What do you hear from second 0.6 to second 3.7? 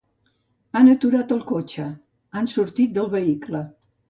Han aturat el cotxe, han sortit del vehicle.